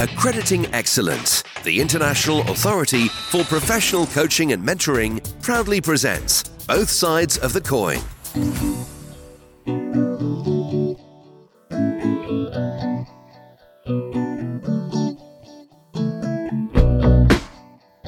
[0.00, 7.52] Accrediting Excellence, the international authority for professional coaching and mentoring, proudly presents Both Sides of
[7.52, 8.00] the Coin.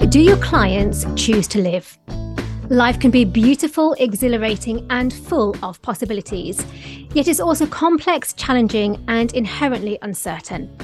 [0.08, 1.98] Do your clients choose to live?
[2.70, 6.64] Life can be beautiful, exhilarating, and full of possibilities,
[7.12, 10.74] yet it's also complex, challenging, and inherently uncertain.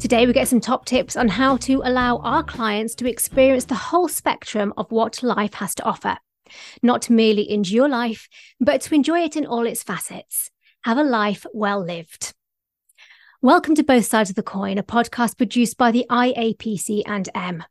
[0.00, 3.74] Today, we get some top tips on how to allow our clients to experience the
[3.74, 6.16] whole spectrum of what life has to offer.
[6.82, 8.26] Not to merely endure life,
[8.58, 10.50] but to enjoy it in all its facets.
[10.84, 12.32] Have a life well lived.
[13.42, 17.62] Welcome to Both Sides of the Coin, a podcast produced by the IAPC and M.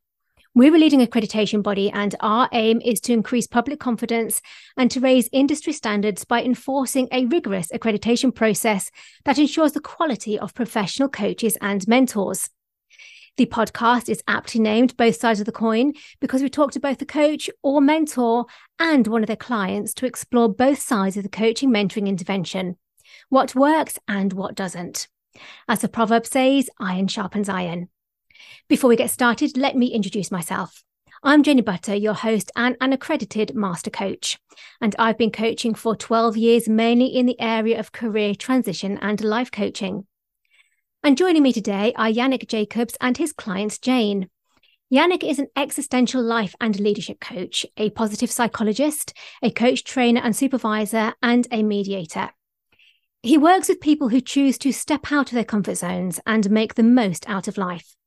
[0.55, 4.41] We're a leading accreditation body, and our aim is to increase public confidence
[4.75, 8.89] and to raise industry standards by enforcing a rigorous accreditation process
[9.25, 12.49] that ensures the quality of professional coaches and mentors.
[13.37, 16.97] The podcast is aptly named Both Sides of the Coin because we talk to both
[16.97, 18.47] the coach or mentor
[18.79, 22.75] and one of their clients to explore both sides of the coaching mentoring intervention
[23.29, 25.07] what works and what doesn't.
[25.67, 27.89] As the proverb says, iron sharpens iron.
[28.67, 30.83] Before we get started, let me introduce myself.
[31.21, 34.39] I'm Jenny Butter, your host and an accredited master coach.
[34.79, 39.21] And I've been coaching for 12 years, mainly in the area of career transition and
[39.21, 40.07] life coaching.
[41.03, 44.29] And joining me today are Yannick Jacobs and his client, Jane.
[44.91, 50.35] Yannick is an existential life and leadership coach, a positive psychologist, a coach, trainer, and
[50.35, 52.31] supervisor, and a mediator.
[53.21, 56.75] He works with people who choose to step out of their comfort zones and make
[56.75, 57.97] the most out of life.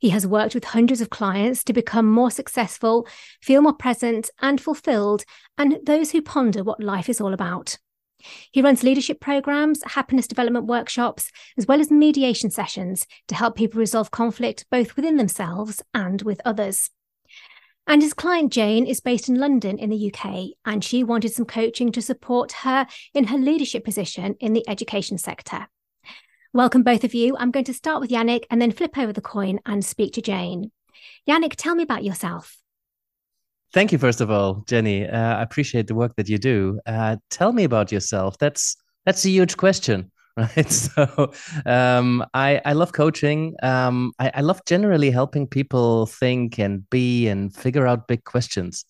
[0.00, 3.06] He has worked with hundreds of clients to become more successful,
[3.42, 5.24] feel more present and fulfilled,
[5.58, 7.78] and those who ponder what life is all about.
[8.50, 13.78] He runs leadership programs, happiness development workshops, as well as mediation sessions to help people
[13.78, 16.90] resolve conflict both within themselves and with others.
[17.86, 21.44] And his client Jane is based in London in the UK, and she wanted some
[21.44, 25.68] coaching to support her in her leadership position in the education sector.
[26.52, 27.36] Welcome, both of you.
[27.36, 30.22] I'm going to start with Yannick and then flip over the coin and speak to
[30.22, 30.70] Jane.
[31.28, 32.56] Yannick, tell me about yourself.
[33.72, 35.06] Thank you, first of all, Jenny.
[35.06, 36.80] Uh, I appreciate the work that you do.
[36.86, 38.38] Uh, tell me about yourself.
[38.38, 40.70] That's that's a huge question, right?
[40.70, 41.32] So,
[41.66, 43.54] um, I I love coaching.
[43.62, 48.84] Um, I, I love generally helping people think and be and figure out big questions.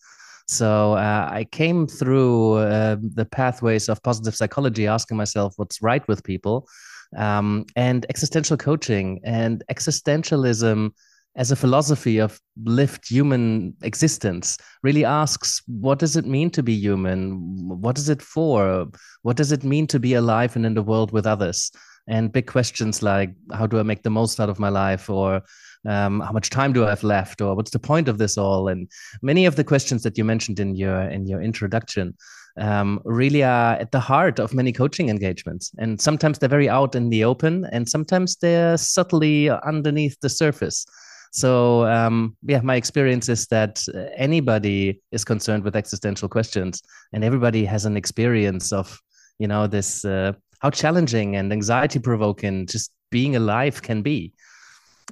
[0.46, 6.06] So uh, I came through uh, the pathways of positive psychology, asking myself what's right
[6.06, 6.68] with people,
[7.16, 10.90] um, and existential coaching and existentialism
[11.36, 16.72] as a philosophy of lived human existence really asks what does it mean to be
[16.72, 17.38] human?
[17.68, 18.88] What is it for?
[19.22, 21.70] What does it mean to be alive and in the world with others?
[22.08, 25.10] And big questions like how do i make the most out of my life?
[25.10, 25.42] Or
[25.86, 27.42] um, how much time do i have left?
[27.42, 28.68] Or what's the point of this all?
[28.68, 28.90] And
[29.22, 32.14] many of the questions that you mentioned in your in your introduction
[32.58, 35.72] um, really are at the heart of many coaching engagements.
[35.78, 40.86] And sometimes they're very out in the open, and sometimes they're subtly underneath the surface.
[41.32, 43.84] So, um, yeah, my experience is that
[44.16, 48.98] anybody is concerned with existential questions, and everybody has an experience of,
[49.38, 54.32] you know, this uh, how challenging and anxiety provoking just being alive can be.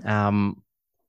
[0.04, 0.62] Um,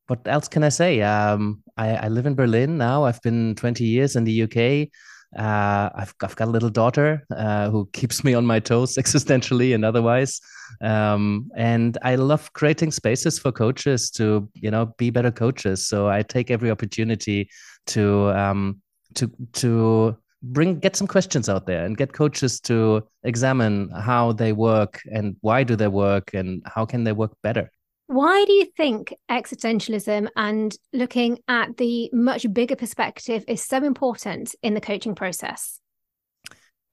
[0.08, 1.02] what else can I say?
[1.02, 3.06] Um, I, I, live in Berlin now.
[3.06, 4.90] I've been 20 years in the UK.
[5.38, 9.76] Uh, I've, I've got a little daughter uh, who keeps me on my toes existentially
[9.76, 10.42] and otherwise.
[10.82, 15.86] Um, and I love creating spaces for coaches to, you know, be better coaches.
[15.86, 17.50] So I take every opportunity
[17.88, 18.82] to um,
[19.16, 24.54] to to bring get some questions out there and get coaches to examine how they
[24.54, 27.72] work and why do they work and how can they work better.
[28.08, 34.54] Why do you think existentialism and looking at the much bigger perspective is so important
[34.62, 35.80] in the coaching process?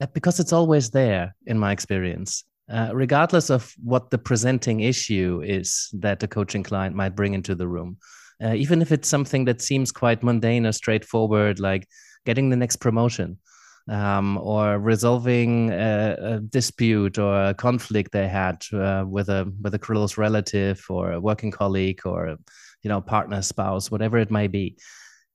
[0.00, 2.44] Uh, because it's always there, in my experience.
[2.70, 7.54] Uh, regardless of what the presenting issue is that a coaching client might bring into
[7.54, 7.98] the room,
[8.42, 11.86] uh, even if it's something that seems quite mundane or straightforward, like
[12.24, 13.38] getting the next promotion,
[13.88, 19.74] um, or resolving a, a, dispute or a conflict they had uh, with a with
[19.74, 22.36] a close relative or a working colleague or
[22.82, 24.76] you know partner spouse whatever it may be.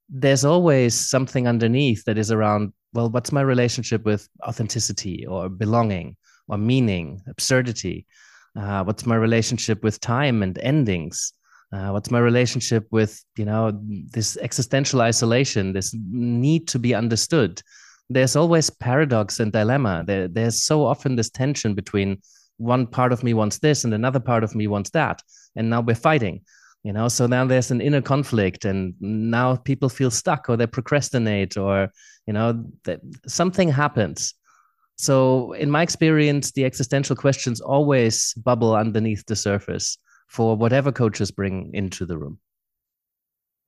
[0.10, 6.16] There's always something underneath that is around well what's my relationship with authenticity or belonging
[6.48, 8.06] or meaning absurdity?
[8.56, 11.34] Uh, what's my relationship with time and endings?
[11.74, 17.62] Uh, what's my relationship with you know this existential isolation this need to be understood
[18.10, 20.04] there's always paradox and dilemma.
[20.06, 22.22] There, there's so often this tension between
[22.58, 25.22] one part of me wants this and another part of me wants that,
[25.56, 26.42] and now we're fighting.
[26.84, 30.68] you know so now there's an inner conflict and now people feel stuck or they
[30.68, 31.92] procrastinate or
[32.26, 32.64] you know
[33.28, 34.34] something happens
[34.98, 41.32] so in my experience the existential questions always bubble underneath the surface for whatever coaches
[41.32, 42.40] bring into the room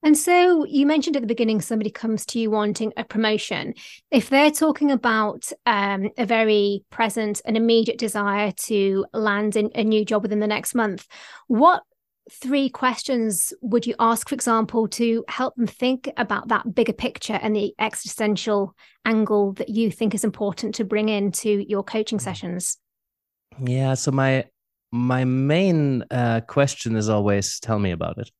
[0.04, 3.74] and so you mentioned at the beginning somebody comes to you wanting a promotion.
[4.12, 9.84] If they're talking about um, a very present and immediate desire to land in a
[9.84, 11.08] new job within the next month,
[11.48, 11.84] what
[12.32, 17.40] three questions would you ask, for example, to help them think about that bigger picture
[17.42, 18.76] and the existential
[19.06, 22.78] angle that you think is important to bring into your coaching sessions?
[23.62, 23.96] Yeah.
[23.96, 24.46] So my
[24.92, 28.32] my main uh, question is always, tell me about it.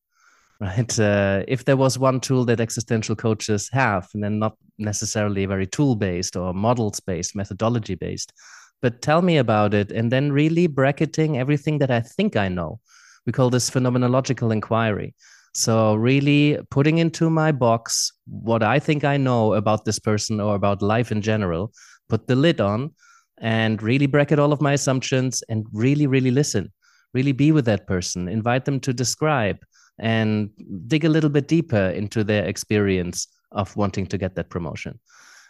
[0.60, 1.00] Right.
[1.00, 5.66] Uh, if there was one tool that existential coaches have, and then not necessarily very
[5.66, 8.34] tool based or models based, methodology based,
[8.82, 12.80] but tell me about it, and then really bracketing everything that I think I know
[13.26, 15.14] we call this phenomenological inquiry.
[15.54, 20.56] So, really putting into my box what I think I know about this person or
[20.56, 21.72] about life in general,
[22.10, 22.92] put the lid on,
[23.40, 26.72] and really bracket all of my assumptions and really, really listen.
[27.14, 29.58] Really be with that person, invite them to describe
[30.00, 30.50] and
[30.88, 35.00] dig a little bit deeper into their experience of wanting to get that promotion.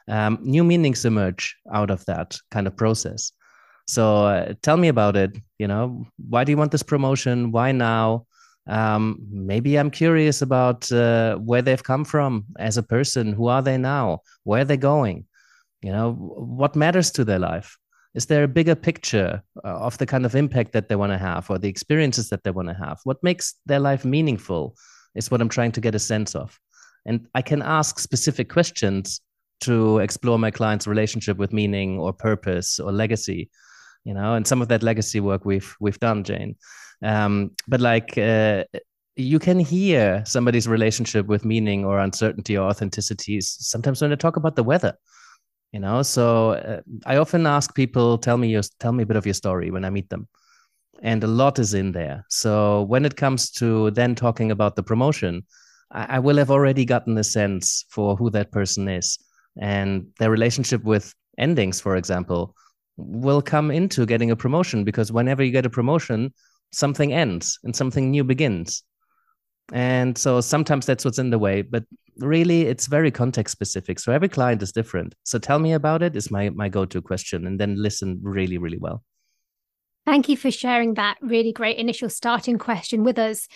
[0.08, 3.32] Um, new meanings emerge out of that kind of process.
[3.88, 5.36] So uh, tell me about it.
[5.58, 7.52] You know, why do you want this promotion?
[7.52, 8.26] Why now?
[8.68, 13.34] Um, maybe I'm curious about uh, where they've come from as a person.
[13.34, 14.20] Who are they now?
[14.44, 15.26] Where are they going?
[15.82, 17.79] You know, what matters to their life?
[18.16, 21.18] Is there a bigger picture uh, of the kind of impact that they want to
[21.18, 23.00] have or the experiences that they want to have?
[23.04, 24.76] What makes their life meaningful
[25.16, 26.60] is what I'm trying to get a sense of.
[27.06, 29.22] And I can ask specific questions
[29.62, 33.50] to explore my client's relationship with meaning or purpose or legacy
[34.06, 36.56] you know and some of that legacy work we've we've done jane
[37.02, 38.64] um, but like uh,
[39.16, 44.38] you can hear somebody's relationship with meaning or uncertainty or authenticity sometimes when they talk
[44.38, 44.96] about the weather
[45.72, 46.02] you know?
[46.02, 49.34] So uh, i often ask people tell me your tell me a bit of your
[49.34, 50.28] story when i meet them.
[51.02, 52.26] And a lot is in there.
[52.30, 55.46] So when it comes to then talking about the promotion
[55.92, 59.18] I, I will have already gotten a sense for who that person is.
[59.58, 62.56] And their relationship with endings for example
[62.98, 66.34] will come into getting a promotion because whenever you get a promotion,
[66.72, 68.84] something ends and something new begins.
[69.72, 71.84] And so sometimes that's what's in the way, but
[72.18, 74.00] really it's very context specific.
[74.00, 75.16] So every client is different.
[75.24, 78.78] So tell me about it is my my go-to question and then listen really really
[78.78, 79.04] well.
[80.06, 83.48] Thank you for sharing that really great initial starting question with us.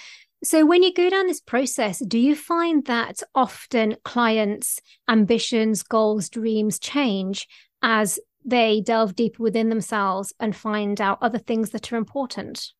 [0.43, 6.29] So, when you go down this process, do you find that often clients' ambitions, goals,
[6.29, 7.47] dreams change
[7.81, 12.73] as they delve deeper within themselves and find out other things that are important?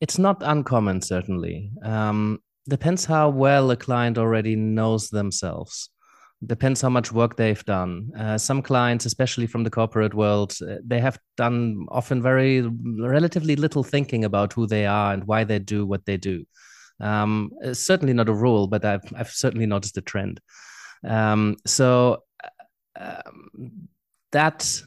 [0.00, 1.70] It's not uncommon, certainly.
[1.82, 5.90] Um, depends how well a client already knows themselves.
[6.44, 8.10] Depends how much work they've done.
[8.18, 12.62] Uh, some clients, especially from the corporate world, uh, they have done often very
[12.98, 16.44] relatively little thinking about who they are and why they do what they do.
[17.00, 20.40] Um, certainly not a rule, but I've I've certainly noticed a trend.
[21.06, 22.22] Um, so
[22.98, 23.88] uh, um,
[24.32, 24.82] that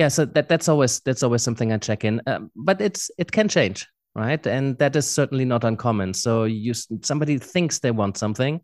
[0.00, 3.30] yeah so that that's always that's always something i check in um, but it's it
[3.30, 4.44] can change right?
[4.46, 6.14] And that is certainly not uncommon.
[6.14, 8.60] So you somebody thinks they want something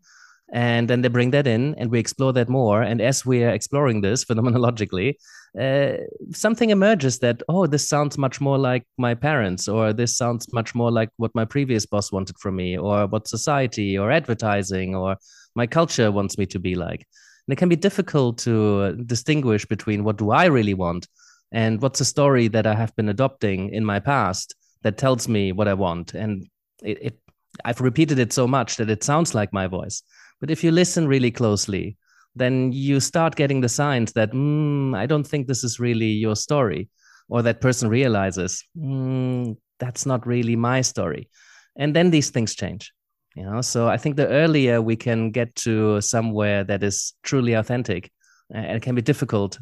[0.53, 2.81] and then they bring that in and we explore that more.
[2.81, 5.15] And as we are exploring this phenomenologically
[5.59, 5.97] uh,
[6.31, 10.75] something emerges that oh this sounds much more like my parents or this sounds much
[10.75, 15.17] more like what my previous boss wanted from me or what society or advertising or
[15.55, 17.07] my culture wants me to be like.
[17.47, 21.07] And it can be difficult to distinguish between what do I really want
[21.51, 25.51] and what's a story that I have been adopting in my past that tells me
[25.51, 26.13] what I want.
[26.13, 26.47] And
[26.83, 27.19] it, it
[27.65, 30.03] I've repeated it so much that it sounds like my voice.
[30.39, 31.97] But if you listen really closely,
[32.35, 36.35] then you start getting the signs that mm, I don't think this is really your
[36.35, 36.89] story,
[37.29, 41.29] or that person realizes mm, that's not really my story.
[41.75, 42.91] And then these things change
[43.37, 47.53] you know so i think the earlier we can get to somewhere that is truly
[47.53, 48.11] authentic
[48.53, 49.59] uh, it can be difficult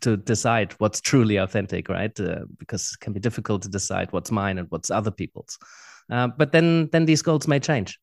[0.00, 2.18] to decide what's truly authentic right?
[2.18, 5.58] Uh, because it can be difficult to decide what's mine and what's other people's.
[6.10, 7.98] Uh, but then then these goals may change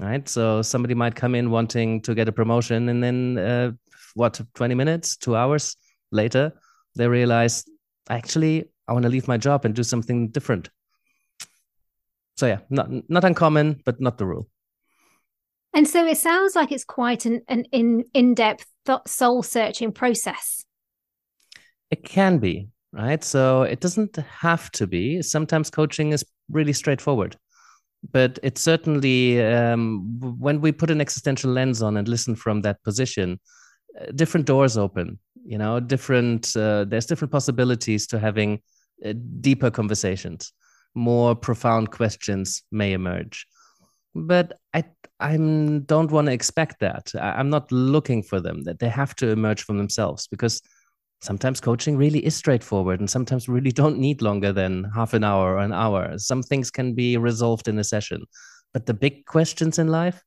[0.00, 0.28] right?
[0.28, 3.72] So somebody might come in wanting to get a promotion and then uh,
[4.14, 5.76] what 20 minutes two hours
[6.10, 6.52] later
[6.96, 7.64] they realize
[8.08, 10.70] actually i want to leave my job and do something different.
[12.36, 14.48] So yeah not not uncommon but not the rule.
[15.74, 18.66] And so it sounds like it's quite an, an in, in-depth
[19.06, 20.64] soul searching process.
[21.90, 23.22] It can be, right?
[23.24, 25.22] So it doesn't have to be.
[25.22, 27.36] Sometimes coaching is really straightforward.
[28.12, 32.82] but it's certainly um, when we put an existential lens on and listen from that
[32.84, 33.40] position
[34.00, 38.60] uh, different doors open you know different uh, there's different possibilities to having
[39.04, 40.52] uh, deeper conversations
[40.94, 43.46] more profound questions may emerge
[44.14, 44.84] but i
[45.20, 49.28] i don't want to expect that i'm not looking for them that they have to
[49.30, 50.62] emerge from themselves because
[51.20, 55.54] sometimes coaching really is straightforward and sometimes really don't need longer than half an hour
[55.54, 56.18] or an hour.
[56.18, 58.24] Some things can be resolved in a session
[58.72, 60.22] but the big questions in life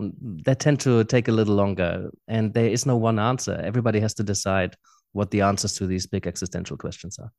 [0.00, 0.12] mm,
[0.44, 3.60] they tend to take a little longer and there is no one answer.
[3.62, 4.76] Everybody has to decide
[5.12, 7.32] what the answers to these big existential questions are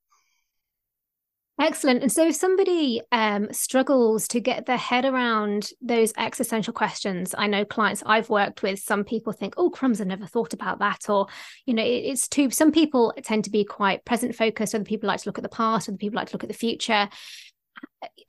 [1.60, 2.02] Excellent.
[2.02, 7.48] And so, if somebody um, struggles to get their head around those existential questions, I
[7.48, 11.10] know clients I've worked with, some people think, oh, crumbs, I never thought about that.
[11.10, 11.28] Or,
[11.66, 15.08] you know, it, it's too, some people tend to be quite present focused, other people
[15.08, 17.10] like to look at the past, other people like to look at the future.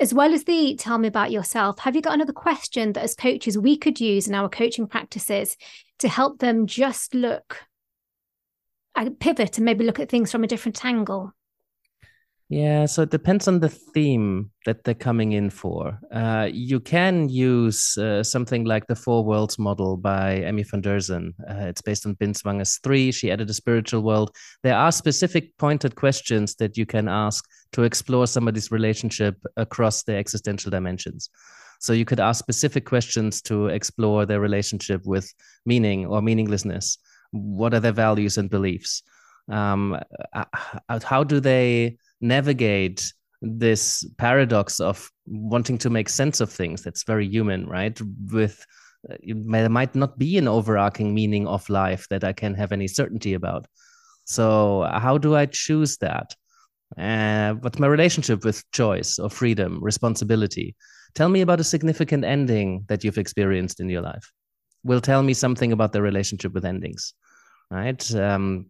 [0.01, 3.15] As well as the tell me about yourself, have you got another question that as
[3.15, 5.57] coaches we could use in our coaching practices
[6.01, 7.63] to help them just look,
[8.97, 11.33] uh, pivot and maybe look at things from a different angle?
[12.53, 16.01] Yeah, so it depends on the theme that they're coming in for.
[16.11, 21.33] Uh, you can use uh, something like the Four Worlds model by Emmy van Deurzen.
[21.49, 23.13] Uh, it's based on Binswanger's three.
[23.13, 24.35] She added a spiritual world.
[24.65, 30.17] There are specific pointed questions that you can ask to explore somebody's relationship across the
[30.17, 31.31] existential dimensions.
[31.79, 35.33] So you could ask specific questions to explore their relationship with
[35.67, 36.99] meaning or meaninglessness.
[37.31, 39.05] What are their values and beliefs?
[39.49, 39.97] Um,
[40.33, 40.45] uh,
[41.05, 43.13] how do they navigate
[43.43, 47.99] this paradox of wanting to make sense of things that's very human right?
[48.31, 48.65] With
[49.11, 52.87] uh, there might not be an overarching meaning of life that i can have any
[52.87, 53.67] certainty about.
[54.25, 56.35] So how do i choose that?
[56.99, 60.77] Uh, what's my relationship with choice or freedom responsibility?
[61.15, 64.31] Tell me about a significant ending that you've experienced in your life.
[64.85, 67.15] Will tell me something about the relationship with endings
[67.71, 68.15] right?
[68.15, 68.67] Um,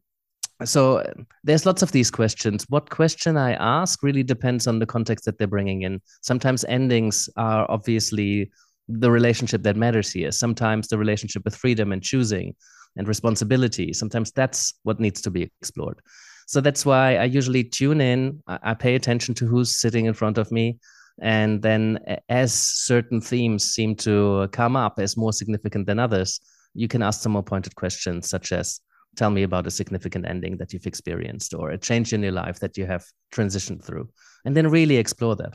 [0.64, 1.02] so
[1.44, 2.64] there's lots of these questions.
[2.68, 6.00] What question i ask really depends on the context that they're bringing in.
[6.22, 8.50] Sometimes endings are obviously
[8.88, 10.32] the relationship that matters here.
[10.32, 12.54] Sometimes the relationship with freedom and choosing
[12.96, 13.92] and responsibility.
[13.92, 16.00] Sometimes that's what needs to be explored.
[16.46, 18.42] So that's why i usually tune in.
[18.46, 20.78] I pay attention to who's sitting in front of me.
[21.22, 26.40] And then as certain themes seem to come up as more significant than others
[26.74, 28.80] you can ask some more pointed questions such as
[29.16, 32.60] tell me about a significant ending that you've experienced or a change in your life
[32.60, 34.08] that you have transitioned through
[34.44, 35.54] and then really explore that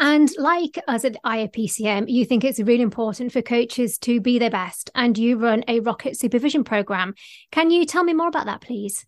[0.00, 4.50] and like us at IAPCM, you think it's really important for coaches to be their
[4.50, 7.14] best, and you run a rocket supervision program.
[7.52, 9.04] Can you tell me more about that, please?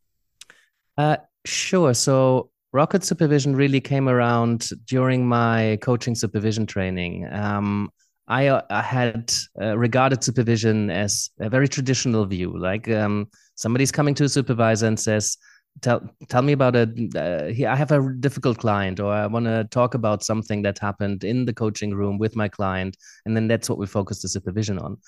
[0.99, 1.17] Uh,
[1.47, 1.95] sure.
[1.95, 7.27] So, rocket supervision really came around during my coaching supervision training.
[7.33, 7.91] Um,
[8.29, 12.57] I, uh, I had uh, regarded supervision as a very traditional view.
[12.57, 15.37] Like um, somebody's coming to a supervisor and says,
[15.81, 16.83] "Tell tell me about a.
[17.17, 21.25] Uh, I have a difficult client, or I want to talk about something that happened
[21.25, 24.79] in the coaching room with my client, and then that's what we focus the supervision
[24.79, 24.99] on."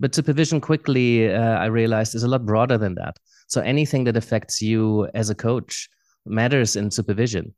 [0.00, 3.16] But supervision quickly, uh, I realized, is a lot broader than that.
[3.48, 5.88] So anything that affects you as a coach
[6.24, 7.54] matters in supervision.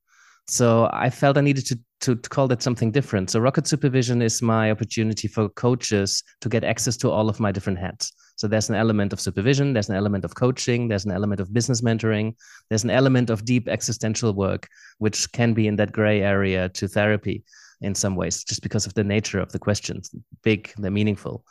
[0.46, 3.30] So I felt I needed to, to, call that something different.
[3.30, 7.52] So Rocket Supervision is my opportunity for coaches to get access to all of my
[7.52, 8.12] different hats.
[8.36, 11.52] So there's an element of supervision, there's an element of coaching, there's an element of
[11.52, 12.34] business mentoring,
[12.70, 14.66] there's an element of deep existential work,
[14.98, 17.44] which can be in that gray area to therapy
[17.82, 21.44] in some ways, just because of the nature of the questions, big, they're meaningful.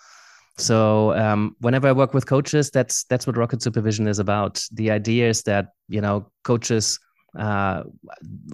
[0.58, 4.64] So um, whenever I work with coaches, that's that's what Rocket Supervision is about.
[4.74, 7.00] The idea is that you know coaches
[7.38, 7.84] uh,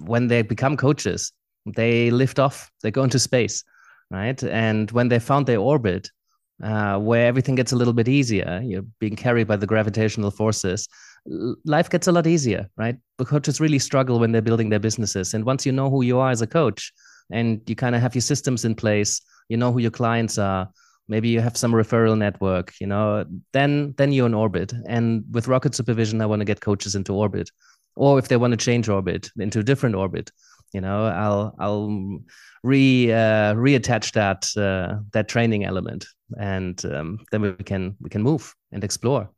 [0.04, 1.32] when they become coaches,
[1.74, 3.64] they lift off, they go into space,
[4.10, 4.42] right?
[4.42, 6.10] And when they found their orbit,
[6.62, 10.88] uh, where everything gets a little bit easier, you're being carried by the gravitational forces,
[11.64, 12.96] life gets a lot easier, right?
[13.18, 15.34] The coaches really struggle when they're building their businesses.
[15.34, 16.92] And once you know who you are as a coach
[17.30, 20.68] and you kind of have your systems in place, you know who your clients are,
[21.08, 24.72] maybe you have some referral network, you know, then then you're in orbit.
[24.88, 27.50] And with rocket supervision, I want to get coaches into orbit
[27.96, 30.30] or if they want to change orbit into a different orbit
[30.72, 32.20] you know i'll i'll
[32.62, 36.06] re uh, reattach that uh, that training element
[36.38, 39.30] and um, then we can we can move and explore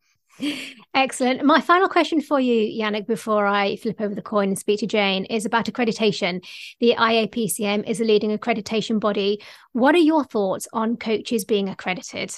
[0.95, 1.45] Excellent.
[1.45, 4.87] My final question for you, Yannick, before I flip over the coin and speak to
[4.87, 6.45] Jane, is about accreditation.
[6.81, 9.43] The IAPCM is a leading accreditation body.
[9.73, 12.31] What are your thoughts on coaches being accredited?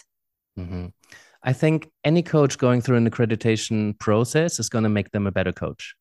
[0.59, 0.87] Mm-hmm.
[1.43, 5.33] I think any coach going through an accreditation process is going to make them a
[5.33, 5.95] better coach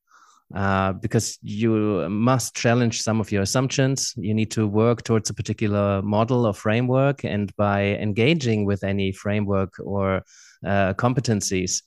[0.55, 4.13] uh, because you must challenge some of your assumptions.
[4.17, 9.11] You need to work towards a particular model or framework, and by engaging with any
[9.11, 10.23] framework or
[10.65, 11.81] uh, competencies,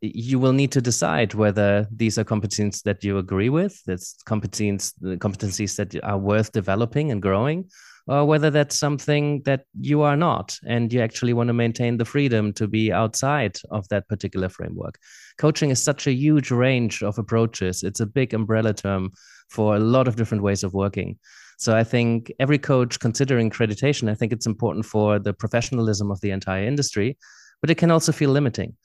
[0.00, 4.92] you will need to decide whether these are competencies that you agree with, that's competencies,
[5.18, 7.68] competencies that are worth developing and growing,
[8.06, 12.04] or whether that's something that you are not and you actually want to maintain the
[12.04, 14.98] freedom to be outside of that particular framework.
[15.38, 17.82] Coaching is such a huge range of approaches.
[17.82, 19.12] It's a big umbrella term
[19.48, 21.18] for a lot of different ways of working.
[21.58, 26.20] So I think every coach considering accreditation, I think it's important for the professionalism of
[26.20, 27.16] the entire industry,
[27.60, 28.76] but it can also feel limiting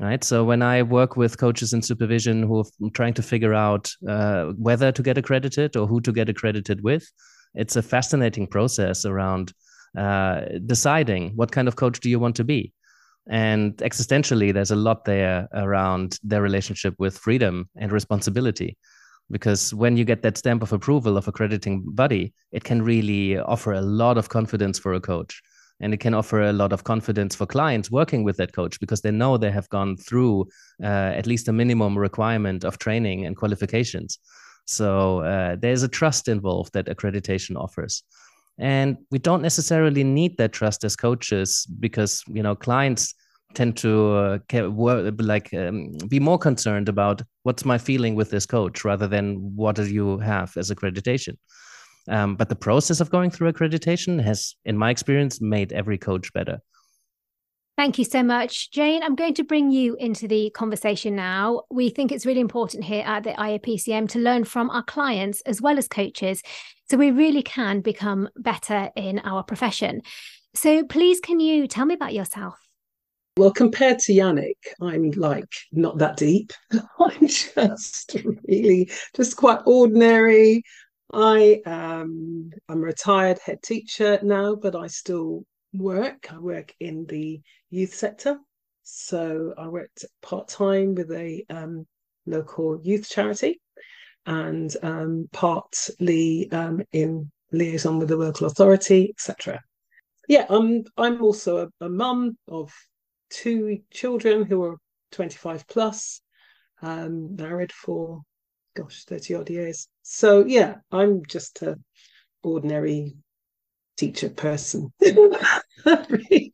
[0.00, 3.92] right so when i work with coaches in supervision who are trying to figure out
[4.08, 7.10] uh, whether to get accredited or who to get accredited with
[7.58, 9.52] it's a fascinating process around
[9.98, 12.72] uh, deciding what kind of coach do you want to be.
[13.28, 18.78] And existentially there's a lot there around their relationship with freedom and responsibility.
[19.30, 23.38] Because when you get that stamp of approval of a accrediting body it can really
[23.38, 25.42] offer a lot of confidence for a coach.
[25.80, 29.00] And it can offer a lot of confidence for clients working with that coach because
[29.00, 30.48] they know they have gone through
[30.82, 34.18] uh, at least a minimum requirement of training and qualifications
[34.68, 38.02] so uh, there's a trust involved that accreditation offers
[38.58, 43.14] and we don't necessarily need that trust as coaches because you know clients
[43.54, 44.38] tend to uh,
[45.18, 49.76] like um, be more concerned about what's my feeling with this coach rather than what
[49.76, 51.36] do you have as accreditation
[52.08, 56.32] um, but the process of going through accreditation has, in my experience, made every coach
[56.32, 56.60] better.
[57.78, 58.72] Thank you so much.
[58.72, 61.62] Jane, I'm going to bring you into the conversation now.
[61.70, 65.62] We think it's really important here at the IAPCM to learn from our clients as
[65.62, 66.42] well as coaches
[66.90, 70.02] so we really can become better in our profession.
[70.54, 72.58] So please, can you tell me about yourself?
[73.36, 76.52] Well, compared to Yannick, I'm like not that deep.
[76.98, 78.16] I'm just
[78.48, 80.64] really just quite ordinary.
[81.12, 86.32] I am I'm a retired head teacher now, but I still work.
[86.32, 88.38] I work in the youth sector.
[88.82, 91.86] So I worked part time with a um,
[92.26, 93.60] local youth charity
[94.26, 99.60] and um, partly um, in liaison with the local authority, etc.
[100.28, 102.72] Yeah, I'm I'm also a, a mum of
[103.30, 104.76] two children who are
[105.12, 106.20] 25 plus,
[106.82, 108.22] um, married for
[108.76, 109.88] gosh, 30 odd years.
[110.02, 111.78] So yeah, I'm just a
[112.42, 113.16] ordinary
[113.96, 114.92] teacher person.
[116.08, 116.52] really.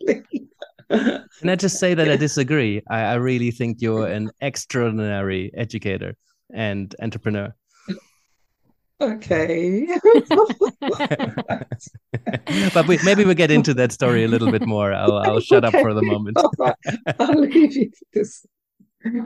[0.91, 2.83] Can I just say that I disagree?
[2.89, 6.15] I, I really think you're an extraordinary educator
[6.53, 7.55] and entrepreneur.
[9.01, 9.87] Okay.
[12.73, 14.93] but we, maybe we'll get into that story a little bit more.
[14.93, 15.77] I'll, I'll shut okay.
[15.77, 16.37] up for the moment.
[16.59, 16.75] Right.
[17.19, 18.47] I'll leave you to this.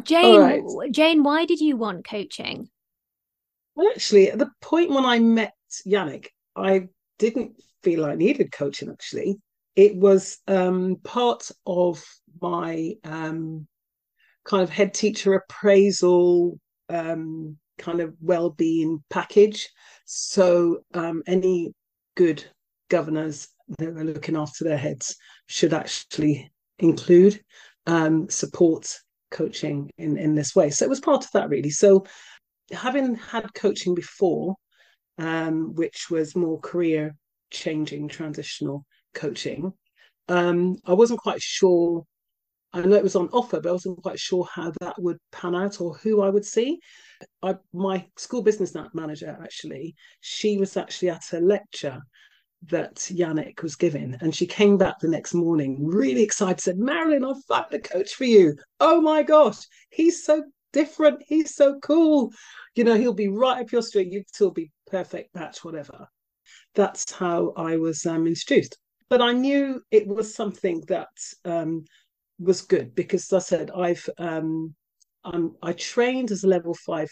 [0.02, 0.62] Jane, right.
[0.90, 2.70] Jane, why did you want coaching?
[3.76, 5.54] Well, actually, at the point when I met
[5.86, 8.90] Yannick, I didn't feel I needed coaching.
[8.90, 9.38] Actually,
[9.78, 12.04] it was um, part of
[12.42, 13.64] my um,
[14.44, 19.68] kind of head teacher appraisal um, kind of well-being package.
[20.04, 21.74] So um, any
[22.16, 22.44] good
[22.90, 25.14] governors that are looking after their heads
[25.46, 27.40] should actually include
[27.86, 28.92] um, support
[29.30, 30.70] coaching in in this way.
[30.70, 31.70] So it was part of that really.
[31.70, 32.04] So
[32.72, 34.56] having had coaching before,
[35.18, 37.14] um, which was more career
[37.52, 38.84] changing, transitional
[39.14, 39.72] coaching,
[40.28, 42.04] um, I wasn't quite sure.
[42.72, 45.54] I know it was on offer, but I wasn't quite sure how that would pan
[45.54, 46.78] out or who I would see.
[47.42, 52.00] I, my school business manager, actually, she was actually at a lecture
[52.66, 54.16] that Yannick was giving.
[54.20, 58.14] And she came back the next morning really excited, said, Marilyn, I've found a coach
[58.14, 58.54] for you.
[58.80, 59.58] Oh my gosh,
[59.90, 61.22] he's so different.
[61.26, 62.32] He's so cool.
[62.74, 64.12] You know, he'll be right up your street.
[64.12, 66.08] You'd still be perfect match, whatever.
[66.74, 68.76] That's how I was um, introduced.
[69.10, 71.08] But I knew it was something that
[71.44, 71.84] um,
[72.38, 74.74] was good because, as I said, I've um,
[75.62, 77.08] I trained as a level five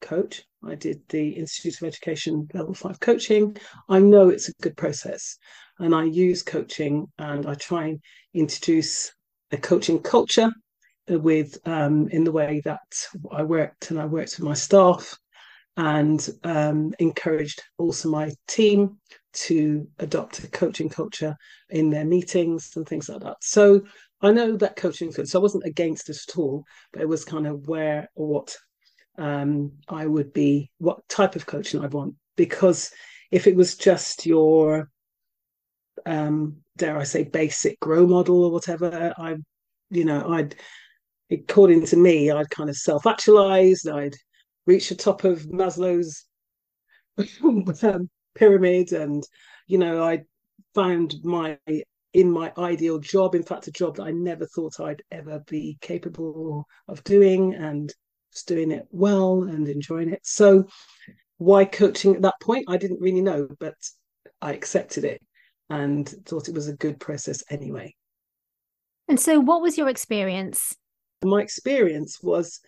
[0.00, 0.42] coach.
[0.64, 3.56] I did the Institute of Education level five coaching.
[3.88, 5.38] I know it's a good process,
[5.78, 8.00] and I use coaching and I try and
[8.32, 9.12] introduce
[9.52, 10.50] a coaching culture
[11.08, 12.80] with um, in the way that
[13.30, 15.16] I worked and I worked with my staff
[15.76, 18.98] and um, encouraged also my team
[19.34, 21.36] to adopt a coaching culture
[21.70, 23.36] in their meetings and things like that.
[23.40, 23.82] So
[24.20, 25.12] I know that coaching.
[25.12, 28.56] So I wasn't against it at all, but it was kind of where or what
[29.18, 32.14] um, I would be, what type of coaching I'd want.
[32.36, 32.90] Because
[33.30, 34.88] if it was just your,
[36.06, 39.36] um, dare I say, basic grow model or whatever, I,
[39.90, 40.56] you know, I'd
[41.30, 44.14] according to me, I'd kind of self actualized, I'd
[44.66, 46.24] reach the top of Maslow's
[47.82, 49.22] um, pyramid, and
[49.66, 50.24] you know, I
[50.74, 51.58] found my
[52.12, 53.34] in my ideal job.
[53.34, 57.92] In fact, a job that I never thought I'd ever be capable of doing, and
[58.32, 60.20] just doing it well and enjoying it.
[60.24, 60.66] So,
[61.38, 62.66] why coaching at that point?
[62.68, 63.74] I didn't really know, but
[64.40, 65.22] I accepted it
[65.70, 67.94] and thought it was a good process anyway.
[69.08, 70.74] And so, what was your experience?
[71.24, 72.60] My experience was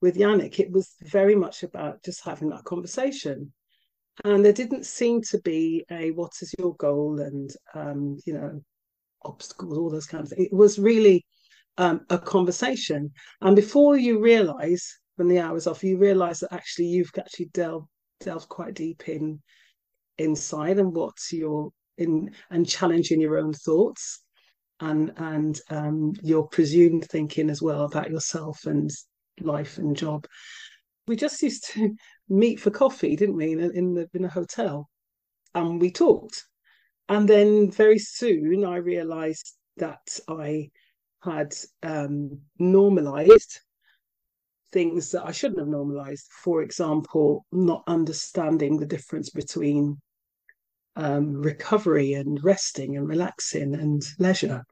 [0.00, 3.52] with Yannick, it was very much about just having that conversation.
[4.22, 8.60] And there didn't seem to be a what is your goal and, um, you know,
[9.24, 10.48] obstacles, all those kinds of things.
[10.52, 11.24] It was really
[11.78, 13.10] um, a conversation.
[13.40, 17.88] And before you realize, when the hour's off, you realize that actually you've actually delved,
[18.20, 19.40] delved quite deep in
[20.18, 24.20] inside and what's your in and challenging your own thoughts
[24.80, 28.90] and and um, your presumed thinking as well about yourself and
[29.40, 30.26] life and job.
[31.06, 31.94] We just used to
[32.28, 34.88] meet for coffee, didn't we, in a, in, the, in a hotel,
[35.54, 36.44] and we talked.
[37.08, 40.70] And then very soon, I realised that I
[41.22, 43.60] had um, normalised
[44.72, 46.26] things that I shouldn't have normalised.
[46.42, 50.00] For example, not understanding the difference between
[50.96, 54.64] um, recovery and resting and relaxing and leisure.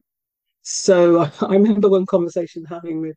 [0.62, 3.16] So I remember one conversation having with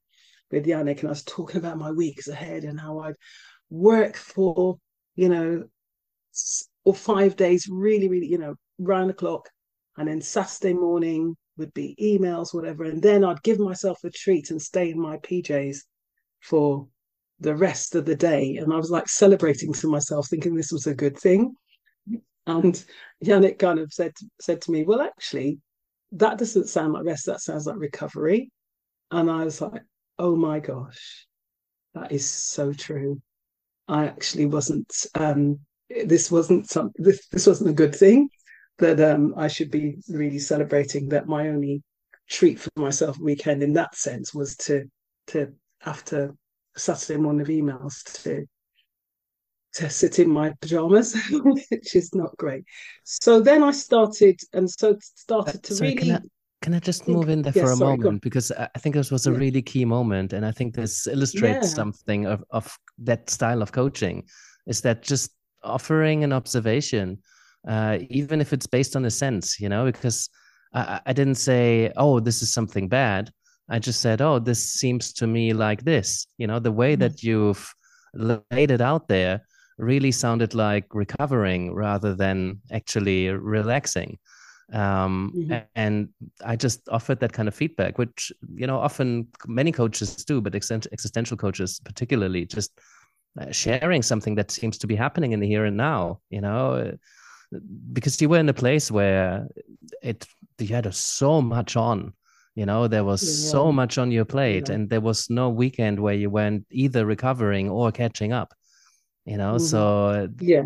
[0.51, 3.15] with Yannick, and I was talking about my weeks ahead and how I'd
[3.69, 4.77] work for,
[5.15, 5.63] you know,
[6.83, 9.49] or five days, really, really, you know, round the clock,
[9.97, 14.51] and then Saturday morning would be emails, whatever, and then I'd give myself a treat
[14.51, 15.77] and stay in my PJs
[16.41, 16.87] for
[17.39, 20.87] the rest of the day, and I was like celebrating to myself, thinking this was
[20.87, 21.55] a good thing.
[22.47, 22.85] And
[23.23, 25.59] Yannick kind of said said to me, "Well, actually,
[26.11, 27.25] that doesn't sound like rest.
[27.25, 28.51] That sounds like recovery."
[29.11, 29.81] And I was like,
[30.17, 31.27] "Oh my gosh,
[31.93, 33.21] that is so true."
[33.87, 34.91] I actually wasn't.
[35.15, 35.59] Um,
[36.05, 36.91] this wasn't some.
[36.95, 38.29] This this wasn't a good thing.
[38.79, 41.09] That um, I should be really celebrating.
[41.09, 41.83] That my only
[42.29, 44.85] treat for myself weekend in that sense was to
[45.27, 45.53] to
[45.85, 46.33] after
[46.75, 48.45] Saturday morning of emails to
[49.75, 52.63] to sit in my pajamas, which is not great.
[53.03, 56.01] So then I started, and so started to Sorry, really.
[56.01, 56.29] Can
[56.65, 59.27] can I just move in there for a sorry, moment because I think this was
[59.27, 59.37] a yeah.
[59.37, 61.75] really key moment, and I think this illustrates yeah.
[61.81, 64.23] something of of that style of coaching,
[64.65, 65.29] is that just
[65.63, 67.19] offering an observation,
[67.67, 70.27] uh, even if it's based on a sense, you know, because
[70.73, 73.29] I, I didn't say, oh, this is something bad.
[73.69, 77.01] I just said, oh, this seems to me like this, you know, the way mm-hmm.
[77.01, 77.63] that you've
[78.15, 79.41] laid it out there
[79.77, 84.17] really sounded like recovering rather than actually relaxing
[84.73, 85.57] um, mm-hmm.
[85.75, 86.09] and
[86.43, 90.55] i just offered that kind of feedback which you know often many coaches do but
[90.55, 92.79] existential coaches particularly just
[93.39, 96.95] uh, sharing something that seems to be happening in the here and now you know
[97.93, 99.47] because you were in a place where
[100.01, 100.25] it
[100.57, 102.13] you had so much on
[102.55, 103.51] you know there was yeah.
[103.51, 104.75] so much on your plate yeah.
[104.75, 108.53] and there was no weekend where you weren't either recovering or catching up
[109.25, 109.65] you know mm-hmm.
[109.65, 110.63] so yeah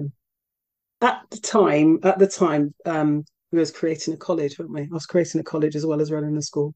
[1.01, 4.88] at the time at the time um we was creating a college weren't we i
[4.91, 6.73] was creating a college as well as running a school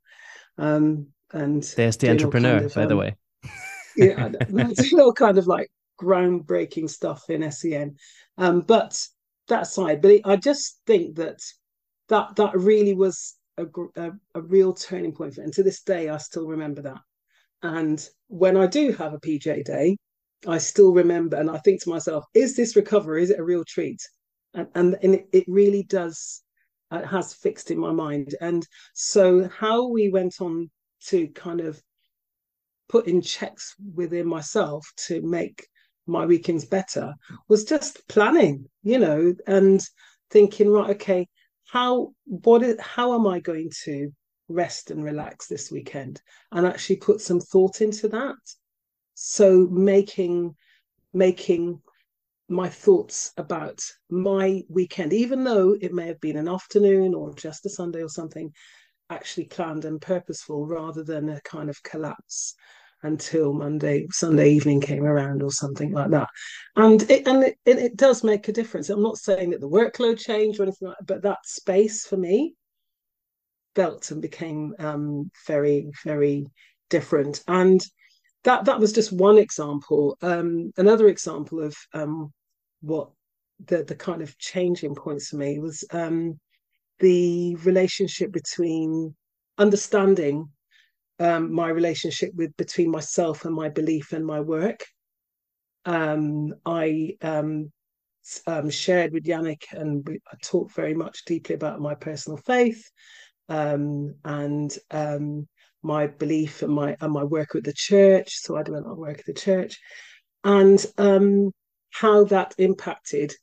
[0.57, 3.15] um and there's the entrepreneur kind of, by um, the way
[3.97, 5.69] yeah it's all kind of like
[6.01, 7.95] groundbreaking stuff in SEN
[8.37, 8.99] um but
[9.47, 11.39] that side but it, i just think that
[12.09, 13.65] that that really was a,
[13.97, 15.45] a, a real turning point for it.
[15.45, 16.99] and to this day i still remember that
[17.61, 19.95] and when i do have a pj day
[20.47, 23.23] I still remember, and I think to myself, is this recovery?
[23.23, 24.01] Is it a real treat?
[24.53, 26.42] And and, and it, it really does,
[26.93, 28.35] uh, has fixed in my mind.
[28.41, 30.69] And so how we went on
[31.07, 31.81] to kind of
[32.87, 35.67] put in checks within myself to make
[36.05, 37.13] my weekends better
[37.47, 39.81] was just planning, you know, and
[40.29, 41.27] thinking, right, okay,
[41.65, 44.11] how what is how am I going to
[44.49, 46.21] rest and relax this weekend?
[46.51, 48.35] And actually put some thought into that
[49.15, 50.55] so making
[51.13, 51.81] making
[52.49, 57.65] my thoughts about my weekend, even though it may have been an afternoon or just
[57.65, 58.51] a Sunday or something,
[59.09, 62.55] actually planned and purposeful rather than a kind of collapse
[63.03, 66.29] until Monday, Sunday evening came around or something like that.
[66.75, 68.89] And it and it, it does make a difference.
[68.89, 72.17] I'm not saying that the workload changed or anything like that, but that space for
[72.17, 72.55] me
[73.75, 76.45] felt and became um, very, very
[76.89, 77.43] different.
[77.47, 77.83] And
[78.43, 80.17] that that was just one example.
[80.21, 82.31] Um, another example of um,
[82.81, 83.09] what
[83.65, 86.39] the the kind of changing points for me was um,
[86.99, 89.15] the relationship between
[89.57, 90.49] understanding
[91.19, 94.83] um, my relationship with between myself and my belief and my work,
[95.85, 97.71] um, I um,
[98.69, 102.89] shared with Yannick, and I talked very much deeply about my personal faith
[103.49, 104.77] and
[105.83, 108.37] my belief and my and my work with the church.
[108.37, 109.79] So I do a lot of work at the church,
[110.43, 111.51] and um,
[111.91, 113.33] how that impacted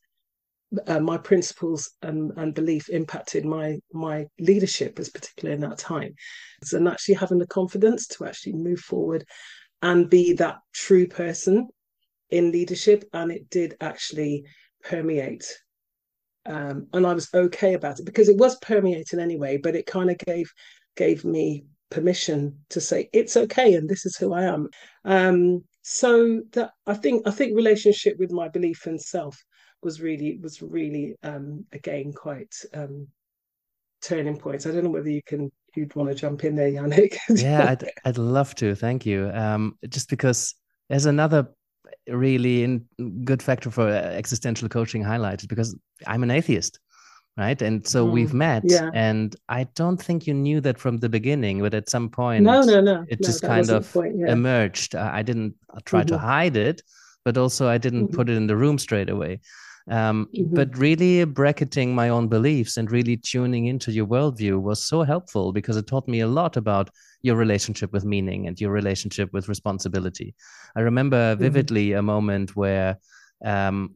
[0.86, 6.14] uh, my principles and, and belief impacted my my leadership, as particularly in that time,
[6.72, 9.24] and actually having the confidence to actually move forward
[9.82, 11.68] and be that true person
[12.30, 14.44] in leadership, and it did actually
[14.84, 15.44] permeate.
[16.46, 20.10] Um, and I was okay about it because it was permeating anyway, but it kind
[20.10, 20.50] of gave
[20.96, 24.68] gave me permission to say it's okay and this is who I am.
[25.04, 29.36] Um, so that I think I think relationship with my belief in self
[29.82, 33.08] was really was really um, again quite um,
[34.02, 34.66] turning points.
[34.66, 37.16] I don't know whether you can you'd want to jump in there, Yannick.
[37.28, 38.74] yeah, I'd I'd love to.
[38.74, 39.30] Thank you.
[39.32, 40.54] Um, just because
[40.88, 41.48] there's another
[42.08, 42.84] really in,
[43.24, 45.76] good factor for existential coaching highlighted because
[46.06, 46.78] I'm an atheist
[47.40, 48.90] right and so mm, we've met yeah.
[48.92, 52.60] and i don't think you knew that from the beginning but at some point no
[52.62, 54.30] no no it no, just kind of point, yeah.
[54.30, 56.08] emerged i didn't try mm-hmm.
[56.08, 56.82] to hide it
[57.24, 58.16] but also i didn't mm-hmm.
[58.16, 59.40] put it in the room straight away
[59.90, 60.54] um, mm-hmm.
[60.54, 65.52] but really bracketing my own beliefs and really tuning into your worldview was so helpful
[65.52, 66.90] because it taught me a lot about
[67.22, 70.34] your relationship with meaning and your relationship with responsibility
[70.76, 71.42] i remember mm-hmm.
[71.42, 72.98] vividly a moment where
[73.44, 73.94] um,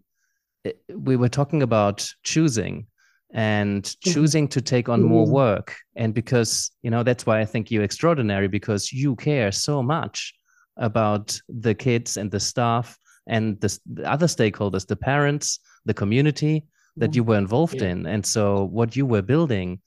[0.88, 2.86] we were talking about choosing
[3.34, 4.10] and mm-hmm.
[4.10, 5.34] choosing to take on more mm-hmm.
[5.34, 9.82] work and because you know that's why i think you're extraordinary because you care so
[9.82, 10.32] much
[10.76, 16.64] about the kids and the staff and the, the other stakeholders the parents the community
[16.96, 17.16] that mm-hmm.
[17.16, 17.88] you were involved yeah.
[17.88, 19.80] in and so what you were building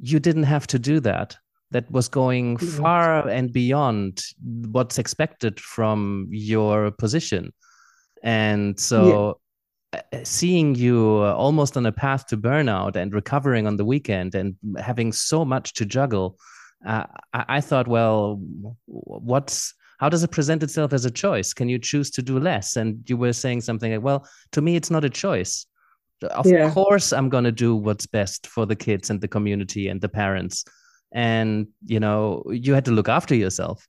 [0.00, 1.36] you didn't have to do that
[1.70, 4.22] that was going far and beyond
[4.70, 7.52] what's expected from your position
[8.22, 9.38] and so
[10.22, 14.54] seeing you uh, almost on a path to burnout and recovering on the weekend and
[14.78, 16.36] having so much to juggle
[16.86, 18.40] uh, I, I, thought well
[18.86, 21.52] what's how does it present itself as a choice?
[21.52, 22.76] Can you choose to do less?
[22.76, 25.66] And you were saying something like well to me it's not a choice.
[26.22, 26.70] Of yeah.
[26.72, 30.08] course i'm going to do what's best for the kids and the community and the
[30.08, 30.64] parents.
[31.12, 33.86] And you know you had to look after yourself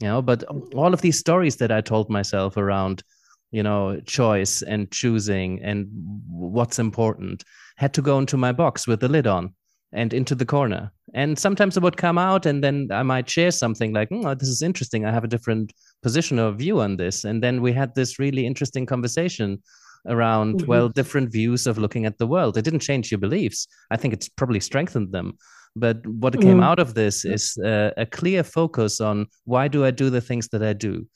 [0.00, 3.02] you know but all of these stories that i told myself around
[3.50, 5.88] you know choice and choosing and
[6.28, 7.44] what's important
[7.76, 9.54] had to go into my box with the lid on
[9.92, 10.92] and into the corner.
[11.14, 14.48] And sometimes it would come out and then i might share something like oh, this
[14.48, 15.04] is interesting.
[15.04, 17.24] I have a different position or view on this.
[17.24, 19.62] And then we had this really interesting conversation
[20.06, 20.66] around mm-hmm.
[20.66, 22.56] well different views of looking at the world.
[22.56, 23.66] It didn't change your beliefs.
[23.90, 25.38] I think it's probably strengthened them.
[25.76, 26.62] But what came mm-hmm.
[26.62, 30.48] out of this is uh, a clear focus on why do i do the things
[30.48, 31.06] that i do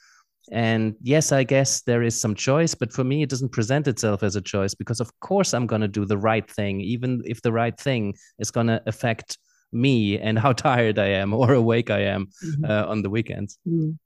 [0.50, 4.22] and yes, I guess there is some choice, but for me, it doesn't present itself
[4.22, 7.42] as a choice because, of course, I'm going to do the right thing, even if
[7.42, 9.38] the right thing is going to affect
[9.72, 12.64] me and how tired I am or awake I am mm-hmm.
[12.64, 13.58] uh, on the weekends.
[13.68, 13.98] Mm.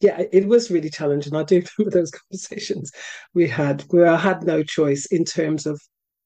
[0.00, 1.34] Yeah, it was really challenging.
[1.34, 2.92] I do remember those conversations
[3.34, 5.80] we had where I had no choice in terms of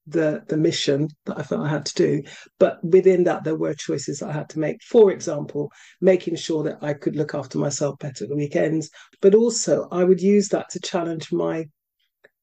[0.07, 2.23] the the mission that I felt I had to do.
[2.59, 4.81] But within that, there were choices I had to make.
[4.83, 8.89] For example, making sure that I could look after myself better at the weekends,
[9.21, 11.69] but also I would use that to challenge my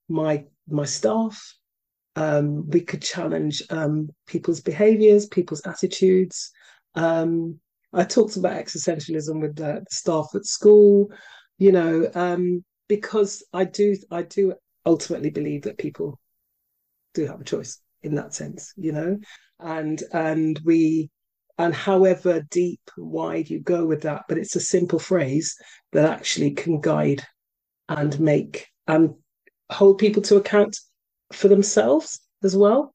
[0.08, 1.40] my my staff.
[2.16, 6.50] Um, we could challenge um, people's behaviours, people's attitudes.
[6.94, 7.60] Um,
[7.92, 11.10] I talked about existentialism with the, the staff at school,
[11.58, 14.54] you know, um, because I do I do
[14.86, 16.18] ultimately believe that people
[17.14, 19.18] do have a choice in that sense, you know,
[19.58, 21.10] and and we
[21.58, 25.54] and however deep wide you go with that, but it's a simple phrase
[25.92, 27.22] that actually can guide
[27.88, 29.14] and make and
[29.70, 30.76] hold people to account
[31.32, 32.94] for themselves as well,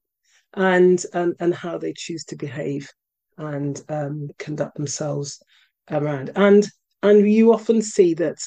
[0.56, 2.90] and and and how they choose to behave
[3.38, 5.42] and um, conduct themselves
[5.92, 6.32] around.
[6.36, 6.68] And
[7.04, 8.38] and you often see that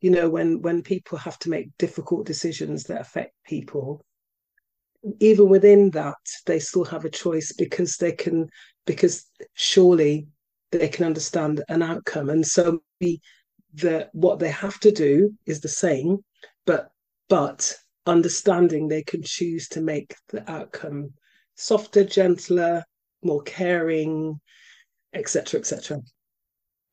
[0.00, 4.04] you know when when people have to make difficult decisions that affect people
[5.20, 8.48] even within that they still have a choice because they can
[8.86, 10.26] because surely
[10.70, 12.30] they can understand an outcome.
[12.30, 13.20] And so the,
[13.74, 16.18] the what they have to do is the same
[16.66, 16.88] but
[17.28, 17.74] but
[18.06, 21.10] understanding they can choose to make the outcome
[21.54, 22.84] softer gentler
[23.22, 24.38] more caring
[25.14, 26.00] etc etc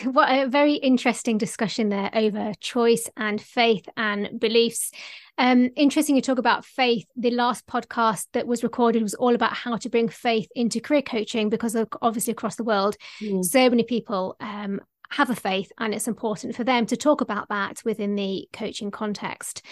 [0.03, 4.91] what a very interesting discussion there over choice and faith and beliefs.
[5.37, 7.05] Um, interesting you talk about faith.
[7.15, 11.01] The last podcast that was recorded was all about how to bring faith into career
[11.01, 13.43] coaching because obviously across the world, mm.
[13.43, 17.49] so many people um, have a faith and it's important for them to talk about
[17.49, 19.65] that within the coaching context.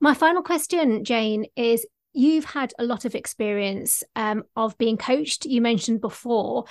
[0.00, 5.44] My final question, Jane, is you've had a lot of experience um, of being coached,
[5.44, 6.64] you mentioned before.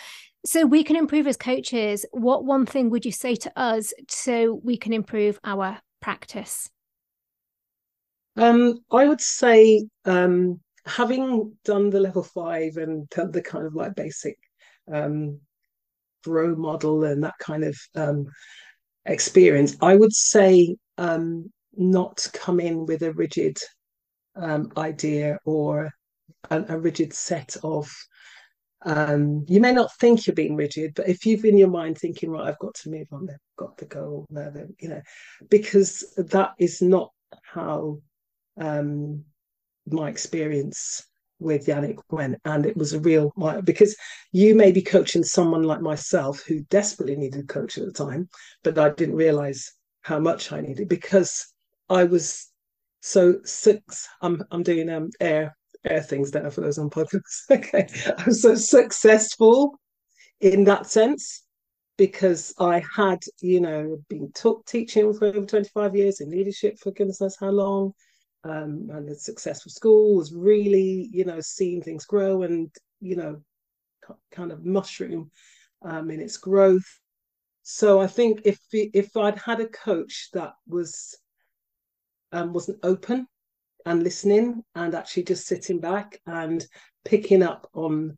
[0.45, 2.05] So we can improve as coaches.
[2.11, 6.69] What one thing would you say to us so we can improve our practice?
[8.37, 13.95] Um, I would say um, having done the level five and the kind of like
[13.95, 14.37] basic
[14.91, 15.39] um,
[16.23, 18.27] grow model and that kind of um,
[19.05, 23.57] experience, I would say um, not come in with a rigid
[24.35, 25.91] um, idea or
[26.49, 27.91] a, a, rigid set of.
[28.83, 32.31] Um, you may not think you're being rigid, but if you've in your mind thinking,
[32.31, 35.01] right, I've got to move on, there, got to go there, you know,
[35.49, 37.11] because that is not
[37.43, 37.99] how
[38.57, 39.23] um,
[39.87, 41.05] my experience
[41.39, 43.31] with Yannick went, and it was a real
[43.63, 43.95] because
[44.31, 48.27] you may be coaching someone like myself who desperately needed a coach at the time,
[48.63, 51.45] but I didn't realize how much I needed because
[51.89, 52.49] I was
[53.01, 54.07] so six.
[54.21, 55.55] I'm I'm doing um air
[55.89, 57.49] air things now for those on podcasts.
[57.51, 59.79] okay, I was so successful
[60.41, 61.43] in that sense
[61.97, 66.91] because I had, you know, been taught teaching for over 25 years in leadership for
[66.91, 67.93] goodness knows how long
[68.45, 72.71] um, and a successful school was really, you know, seeing things grow and,
[73.01, 73.41] you know,
[74.31, 75.29] kind of mushroom
[75.81, 76.87] um, in its growth.
[77.63, 81.17] So I think if if I'd had a coach that was
[82.31, 83.27] um, wasn't open
[83.89, 86.63] and listening and actually just sitting back and
[87.05, 88.15] picking up on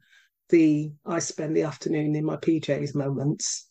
[0.50, 3.70] the I spend the afternoon in my PJs moments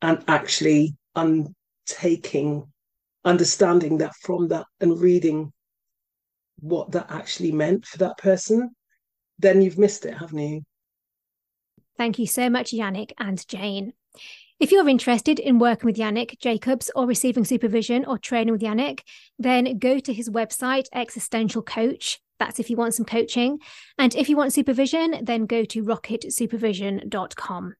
[0.00, 2.68] and actually untaking,
[3.24, 5.52] understanding that from that and reading
[6.60, 8.70] what that actually meant for that person,
[9.40, 10.62] then you've missed it, haven't you?
[11.96, 13.92] Thank you so much, Yannick and Jane.
[14.60, 19.00] If you're interested in working with Yannick Jacobs or receiving supervision or training with Yannick,
[19.38, 22.20] then go to his website, Existential Coach.
[22.38, 23.58] That's if you want some coaching.
[23.96, 27.74] And if you want supervision, then go to rocketsupervision.com.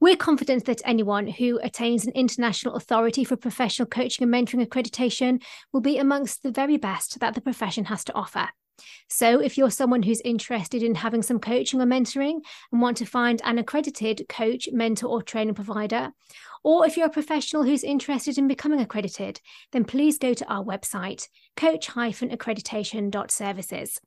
[0.00, 5.44] We're confident that anyone who attains an international authority for professional coaching and mentoring accreditation
[5.72, 8.48] will be amongst the very best that the profession has to offer.
[9.08, 12.40] So, if you're someone who's interested in having some coaching or mentoring
[12.72, 16.10] and want to find an accredited coach, mentor, or training provider,
[16.62, 19.40] or if you're a professional who's interested in becoming accredited,
[19.72, 24.00] then please go to our website, coach-accreditation.services.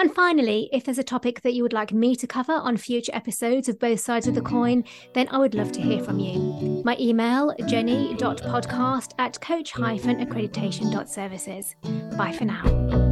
[0.00, 3.10] And finally, if there's a topic that you would like me to cover on future
[3.14, 6.82] episodes of Both Sides of the Coin, then I would love to hear from you.
[6.84, 11.74] My email, jenny.podcast at coach-accreditation.services.
[12.16, 13.07] Bye for now.